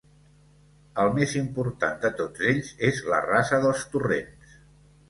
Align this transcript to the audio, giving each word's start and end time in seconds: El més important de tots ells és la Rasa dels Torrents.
El 1.03 1.13
més 1.17 1.35
important 1.41 2.01
de 2.07 2.11
tots 2.23 2.49
ells 2.53 2.73
és 2.91 3.05
la 3.13 3.21
Rasa 3.31 3.63
dels 3.69 3.89
Torrents. 3.95 4.61